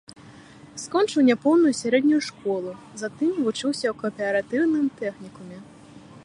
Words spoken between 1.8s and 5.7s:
сярэднюю школу, затым вучыўся ў кааператыўным тэхнікуме.